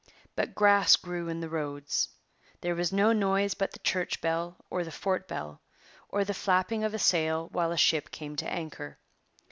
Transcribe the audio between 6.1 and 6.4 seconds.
the